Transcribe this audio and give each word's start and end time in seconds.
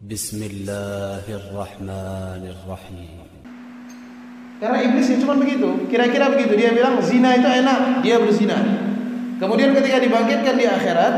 بسم 0.00 0.40
الله 0.40 1.28
الرحمن 1.28 2.42
الرحيم 2.48 3.28
Karena 4.60 4.78
iblis 4.84 5.08
ya 5.08 5.16
cuma 5.20 5.36
begitu, 5.36 5.88
kira-kira 5.88 6.28
begitu. 6.32 6.52
Dia 6.52 6.72
bilang 6.76 7.00
zina 7.00 7.32
itu 7.36 7.48
enak, 7.48 8.04
dia 8.04 8.20
berzina. 8.20 8.60
Kemudian 9.40 9.72
ketika 9.72 10.00
dibangkitkan 10.04 10.56
di 10.60 10.68
akhirat, 10.68 11.14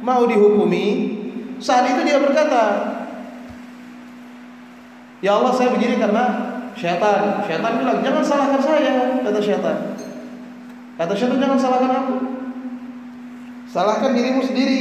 mau 0.00 0.24
dihukumi, 0.24 0.86
saat 1.60 1.84
itu 1.92 2.00
dia 2.04 2.16
berkata, 2.16 2.64
Ya 5.20 5.36
Allah 5.36 5.52
saya 5.52 5.72
begini 5.76 6.00
karena 6.00 6.24
syaitan. 6.72 7.44
Syaitan 7.44 7.76
bilang, 7.76 8.00
jangan 8.00 8.24
salahkan 8.24 8.60
saya, 8.64 9.20
kata 9.20 9.40
syaitan. 9.44 9.76
Kata 10.96 11.12
syaitan, 11.12 11.38
jangan 11.44 11.58
salahkan 11.60 11.92
aku. 11.92 12.16
Salahkan 13.68 14.16
dirimu 14.16 14.40
sendiri. 14.48 14.80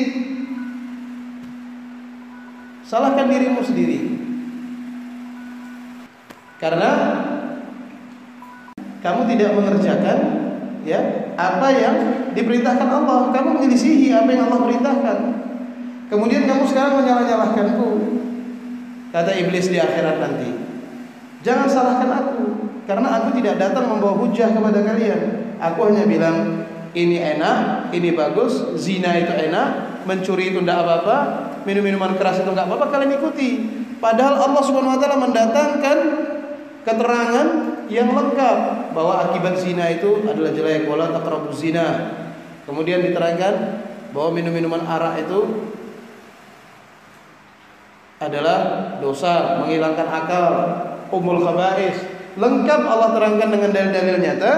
Salahkan 2.87 3.27
dirimu 3.27 3.66
sendiri. 3.66 3.98
Karena 6.63 6.90
kamu 9.03 9.27
tidak 9.35 9.50
mengerjakan 9.58 10.18
ya 10.86 11.35
apa 11.35 11.68
yang 11.75 11.96
diperintahkan 12.30 12.86
Allah. 12.86 13.35
Kamu 13.35 13.58
menyelisihi 13.58 14.14
apa 14.14 14.30
yang 14.30 14.46
Allah 14.46 14.61
perintahkan. 14.71 15.18
Kemudian 16.07 16.46
kamu 16.46 16.63
sekarang 16.71 17.03
menyalah-nyalahkanku 17.03 17.89
kata 19.11 19.35
iblis 19.35 19.66
di 19.66 19.82
akhirat 19.82 20.22
nanti. 20.22 20.55
Jangan 21.43 21.66
salahkan 21.66 22.11
aku 22.14 22.44
karena 22.86 23.18
aku 23.18 23.35
tidak 23.43 23.58
datang 23.58 23.91
membawa 23.91 24.14
hujah 24.22 24.55
kepada 24.55 24.86
kalian. 24.86 25.21
Aku 25.58 25.91
hanya 25.91 26.07
bilang 26.07 26.71
ini 26.94 27.18
enak 27.18 27.91
ini 27.91 28.14
bagus 28.14 28.79
zina 28.79 29.18
itu 29.18 29.35
enak 29.35 30.00
mencuri 30.07 30.55
itu 30.55 30.63
tidak 30.63 30.86
apa-apa 30.86 31.18
minum 31.66 31.82
minuman 31.82 32.14
keras 32.14 32.41
itu 32.41 32.48
tidak 32.55 32.70
apa-apa 32.70 32.86
kalian 32.94 33.19
ikuti 33.19 33.48
padahal 33.98 34.38
Allah 34.47 34.62
Subhanahu 34.62 34.94
wa 34.94 35.00
taala 35.02 35.19
mendatangkan 35.19 35.98
keterangan 36.86 37.46
yang 37.91 38.14
lengkap 38.14 38.58
bahwa 38.94 39.27
akibat 39.27 39.58
zina 39.58 39.91
itu 39.91 40.22
adalah 40.22 40.54
jelek 40.54 40.86
wala 40.86 41.10
taqrabuz 41.10 41.58
zina. 41.58 42.14
Kemudian 42.66 43.02
diterangkan 43.02 43.54
bahwa 44.10 44.30
minum-minuman 44.34 44.82
arak 44.86 45.22
itu 45.26 45.70
adalah 48.16 48.58
dosa, 48.98 49.60
menghilangkan 49.62 50.08
akal, 50.08 50.52
umul 51.12 51.42
khaba'is. 51.42 52.00
Lengkap 52.36 52.80
Allah 52.86 53.14
terangkan 53.14 53.48
dengan 53.54 53.70
dalil-dalil 53.70 54.16
nyata, 54.19 54.52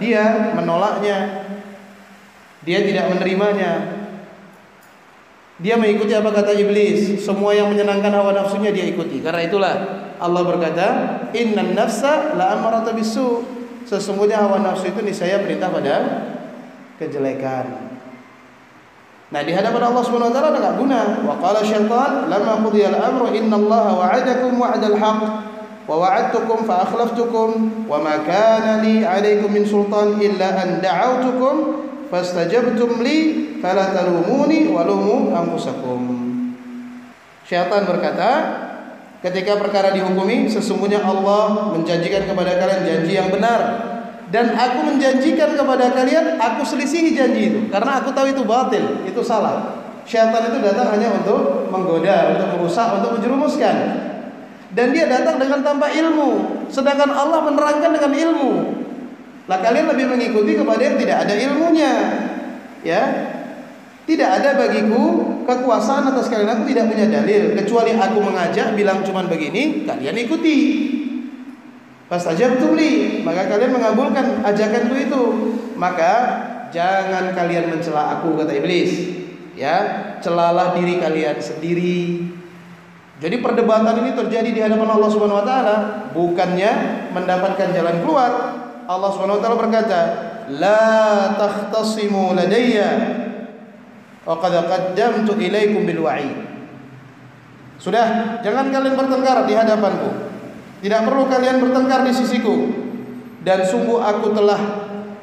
dia 0.00 0.54
menolaknya. 0.56 1.48
Dia 2.64 2.84
tidak 2.84 3.12
menerimanya. 3.16 3.99
Dia 5.60 5.76
mengikuti 5.76 6.16
apa 6.16 6.32
kata 6.32 6.56
iblis, 6.56 7.20
semua 7.20 7.52
yang 7.52 7.68
menyenangkan 7.68 8.08
hawa 8.16 8.32
nafsunya 8.32 8.72
dia 8.72 8.88
ikuti. 8.88 9.20
Karena 9.20 9.44
itulah 9.44 9.74
Allah 10.16 10.42
berkata, 10.44 10.86
"Innan 11.36 11.76
nafsa 11.76 12.32
la 12.32 12.56
amarata 12.56 12.96
bisu." 12.96 13.44
Sesungguhnya 13.84 14.40
hawa 14.40 14.64
nafsu 14.64 14.88
itu 14.88 15.04
niscaya 15.04 15.40
perintah 15.44 15.68
pada 15.68 15.94
kejelekan. 16.96 17.92
Nah, 19.30 19.40
di 19.46 19.52
hadapan 19.54 19.94
Allah 19.94 20.02
Subhanahu 20.02 20.32
wa 20.32 20.34
taala 20.34 20.48
enggak 20.58 20.74
guna. 20.80 21.00
Wa 21.22 21.34
qala 21.38 21.60
syaitan 21.62 22.26
lamma 22.26 22.64
qudiya 22.66 22.90
al-amru 22.96 23.30
inna 23.30 23.56
Allah 23.60 23.86
wa'adakum 24.00 24.52
wa'dal 24.58 24.96
haqq 24.96 25.22
wa 25.86 25.94
wa'adtukum 26.02 26.66
fa 26.66 26.88
akhlaftukum 26.88 27.48
wa 27.86 27.98
ma 27.98 28.22
kana 28.26 28.82
li 28.82 29.02
'alaykum 29.06 29.50
min 29.54 29.62
sultan 29.66 30.18
illa 30.18 30.66
an 30.66 30.82
da'awtukum 30.82 31.54
fastajabtum 32.10 33.00
li 33.00 33.18
fala 33.62 33.94
talumuni 33.94 34.68
walumu 34.68 35.30
anfusakum. 35.32 36.02
Syaitan 37.46 37.86
berkata, 37.86 38.30
ketika 39.22 39.58
perkara 39.58 39.94
dihukumi 39.94 40.50
sesungguhnya 40.50 41.02
Allah 41.02 41.72
menjanjikan 41.74 42.26
kepada 42.26 42.58
kalian 42.58 42.82
janji 42.86 43.12
yang 43.14 43.30
benar 43.30 43.60
dan 44.30 44.54
aku 44.54 44.94
menjanjikan 44.94 45.58
kepada 45.58 45.90
kalian 45.90 46.38
aku 46.38 46.62
selisihi 46.62 47.14
janji 47.18 47.50
itu 47.50 47.60
karena 47.70 47.98
aku 48.02 48.14
tahu 48.14 48.30
itu 48.30 48.42
batil, 48.46 49.06
itu 49.06 49.22
salah. 49.22 49.78
Syaitan 50.06 50.50
itu 50.50 50.58
datang 50.58 50.90
hanya 50.90 51.14
untuk 51.22 51.70
menggoda, 51.70 52.34
untuk 52.34 52.58
merusak, 52.58 52.98
untuk 52.98 53.18
menjerumuskan. 53.18 53.76
Dan 54.70 54.94
dia 54.94 55.10
datang 55.10 55.42
dengan 55.42 55.66
tanpa 55.66 55.90
ilmu, 55.90 56.62
sedangkan 56.70 57.10
Allah 57.10 57.42
menerangkan 57.42 57.90
dengan 57.90 58.12
ilmu. 58.14 58.52
Lah 59.50 59.58
kalian 59.58 59.90
lebih 59.90 60.06
mengikuti 60.06 60.54
kepada 60.54 60.78
yang 60.78 60.94
tidak 60.94 61.26
ada 61.26 61.34
ilmunya. 61.34 61.92
Ya. 62.86 63.02
Tidak 64.06 64.30
ada 64.30 64.54
bagiku 64.54 65.02
kekuasaan 65.42 66.14
atas 66.14 66.30
kalian. 66.30 66.54
Aku 66.54 66.70
tidak 66.70 66.86
punya 66.86 67.10
dalil 67.10 67.58
kecuali 67.58 67.98
aku 67.98 68.18
mengajak 68.22 68.78
bilang 68.78 69.02
cuman 69.02 69.26
begini, 69.26 69.82
kalian 69.90 70.14
ikuti. 70.22 70.58
Pas 72.06 72.22
aja 72.26 72.46
li, 72.74 73.22
maka 73.26 73.50
kalian 73.50 73.74
mengabulkan 73.74 74.46
ajakanku 74.46 74.94
itu. 74.98 75.22
Maka 75.74 76.12
jangan 76.70 77.34
kalian 77.34 77.74
mencela 77.74 78.18
aku 78.18 78.38
kata 78.38 78.54
iblis. 78.54 79.18
Ya, 79.58 80.14
celalah 80.22 80.78
diri 80.78 81.02
kalian 81.02 81.38
sendiri. 81.42 82.22
Jadi 83.20 83.36
perdebatan 83.42 84.00
ini 84.06 84.10
terjadi 84.16 84.50
di 84.50 84.60
hadapan 84.62 84.94
Allah 84.94 85.10
Subhanahu 85.12 85.42
wa 85.42 85.46
taala, 85.46 85.76
bukannya 86.14 86.70
mendapatkan 87.12 87.68
jalan 87.74 88.00
keluar. 88.02 88.32
Allah 88.90 89.14
Subhanahu 89.14 89.38
wa 89.38 89.42
taala 89.46 89.54
berkata, 89.62 90.00
"La 90.50 91.30
takhtasimu 91.38 92.34
ladayya 92.34 92.90
wa 94.26 94.34
qad 94.42 94.66
qaddamtu 94.66 95.38
ilaikum 95.38 95.86
bil 95.86 96.02
wa'id." 96.02 96.34
Sudah, 97.78 98.42
jangan 98.42 98.74
kalian 98.74 98.98
bertengkar 98.98 99.46
di 99.46 99.54
hadapanku. 99.54 100.10
Tidak 100.82 101.00
perlu 101.06 101.30
kalian 101.30 101.62
bertengkar 101.62 102.02
di 102.02 102.12
sisiku. 102.12 102.66
Dan 103.46 103.62
sungguh 103.62 104.02
aku 104.02 104.34
telah 104.36 104.58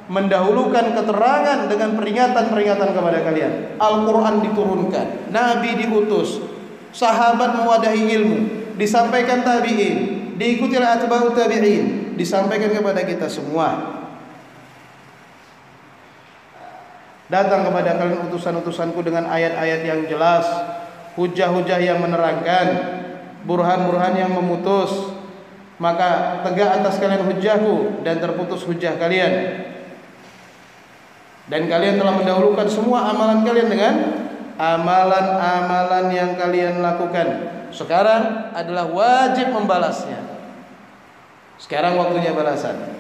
mendahulukan 0.08 0.96
keterangan 0.96 1.68
dengan 1.68 2.00
peringatan-peringatan 2.00 2.90
kepada 2.96 3.20
kalian. 3.22 3.78
Al-Qur'an 3.78 4.42
diturunkan, 4.42 5.30
nabi 5.30 5.76
diutus, 5.76 6.40
sahabat 6.96 7.62
mewadahi 7.62 8.16
ilmu, 8.16 8.40
disampaikan 8.80 9.44
tabi'in, 9.44 10.34
diikuti 10.40 10.80
atba'ut 10.80 11.36
tabi'in, 11.36 12.07
disampaikan 12.18 12.74
kepada 12.74 13.06
kita 13.06 13.30
semua. 13.30 14.02
Datang 17.28 17.68
kepada 17.68 18.00
kalian 18.00 18.32
utusan-utusanku 18.32 19.04
dengan 19.04 19.28
ayat-ayat 19.28 19.82
yang 19.84 20.02
jelas, 20.08 20.48
hujah-hujah 21.20 21.80
yang 21.80 22.00
menerangkan, 22.00 22.68
burhan-burhan 23.44 24.16
yang 24.16 24.32
memutus. 24.32 25.14
Maka 25.78 26.42
tegak 26.42 26.82
atas 26.82 26.98
kalian 26.98 27.28
hujahku 27.28 28.02
dan 28.02 28.18
terputus 28.18 28.66
hujah 28.66 28.98
kalian. 28.98 29.62
Dan 31.48 31.70
kalian 31.70 32.02
telah 32.02 32.18
mendahulukan 32.18 32.66
semua 32.66 33.14
amalan 33.14 33.46
kalian 33.46 33.70
dengan 33.70 33.94
amalan-amalan 34.58 36.06
yang 36.10 36.32
kalian 36.34 36.82
lakukan. 36.82 37.28
Sekarang 37.70 38.52
adalah 38.56 38.90
wajib 38.90 39.54
membalasnya. 39.54 40.37
Sekarang 41.58 41.98
waktunya 41.98 42.34
balasan. 42.34 42.97